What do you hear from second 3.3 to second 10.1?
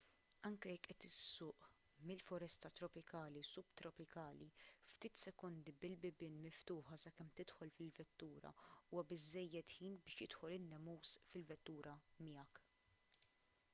subtropikali ftit sekondi bil-bibien miftuħa sakemm tidħol fil-vettura huwa biżżejjed ħin